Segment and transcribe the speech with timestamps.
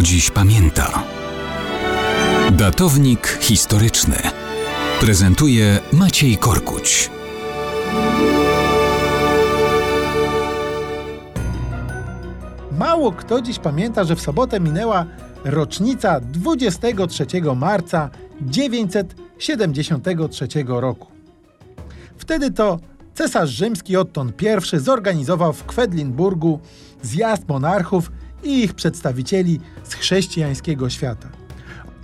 [0.00, 1.02] kto dziś pamięta.
[2.50, 4.16] Datownik historyczny
[5.00, 7.10] prezentuje Maciej Korkuć.
[12.78, 15.06] Mało kto dziś pamięta, że w sobotę minęła
[15.44, 17.26] rocznica 23
[17.56, 18.10] marca
[18.40, 21.06] 973 roku.
[22.16, 22.78] Wtedy to
[23.14, 24.32] cesarz rzymski Otton
[24.74, 26.60] I zorganizował w Kwedlinburgu
[27.02, 28.10] zjazd monarchów
[28.42, 31.28] i ich przedstawicieli z chrześcijańskiego świata.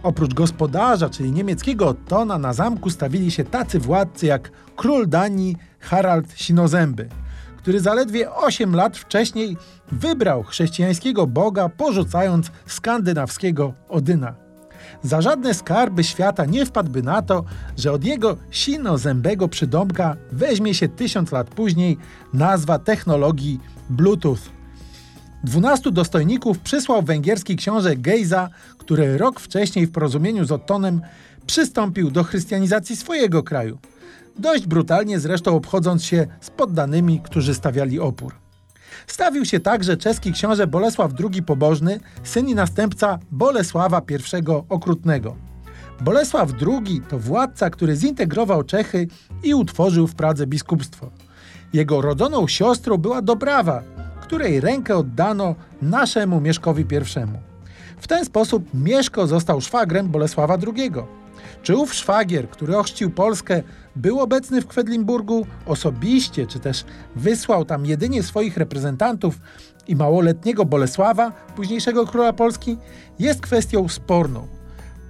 [0.02, 6.32] Oprócz gospodarza, czyli niemieckiego Ottona, na zamku stawili się tacy władcy jak król Danii Harald
[6.32, 7.08] Sinozęby,
[7.56, 9.56] który zaledwie 8 lat wcześniej
[9.92, 14.34] wybrał chrześcijańskiego boga, porzucając skandynawskiego Odyna.
[15.02, 17.44] Za żadne skarby świata nie wpadłby na to,
[17.76, 21.98] że od jego sinozębego przydomka weźmie się tysiąc lat później
[22.32, 24.55] nazwa technologii Bluetooth.
[25.46, 31.00] Dwunastu dostojników przysłał węgierski książę Gejza, który rok wcześniej w porozumieniu z Ottonem
[31.46, 33.78] przystąpił do chrystianizacji swojego kraju.
[34.38, 38.34] Dość brutalnie zresztą obchodząc się z poddanymi, którzy stawiali opór.
[39.06, 45.36] Stawił się także czeski książę Bolesław II Pobożny, syn i następca Bolesława I Okrutnego.
[46.00, 49.08] Bolesław II to władca, który zintegrował Czechy
[49.42, 51.10] i utworzył w Pradze biskupstwo.
[51.72, 53.82] Jego rodzoną siostrą była Dobrawa,
[54.26, 56.86] której rękę oddano naszemu Mieszkowi I.
[58.00, 60.92] W ten sposób Mieszko został szwagrem Bolesława II.
[61.62, 63.62] Czy ów szwagier, który ochrzcił Polskę,
[63.96, 66.84] był obecny w Kwedlinburgu osobiście, czy też
[67.16, 69.38] wysłał tam jedynie swoich reprezentantów
[69.88, 72.76] i małoletniego Bolesława, późniejszego króla Polski,
[73.18, 74.46] jest kwestią sporną.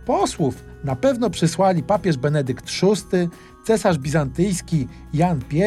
[0.06, 3.28] Posłów na pewno przysłali papież Benedykt VI,
[3.64, 5.62] cesarz bizantyjski Jan I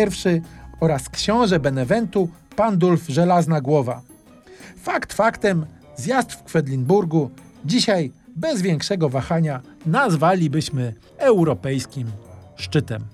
[0.79, 4.01] oraz książę Benewentu Pandulf Żelazna Głowa.
[4.81, 7.31] Fakt faktem, zjazd w Kwedlinburgu
[7.65, 12.07] dzisiaj bez większego wahania nazwalibyśmy europejskim
[12.55, 13.05] szczytem.